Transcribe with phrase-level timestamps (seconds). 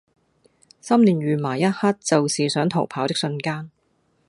[0.81, 3.69] 心亂如麻一刻就是想逃跑的瞬間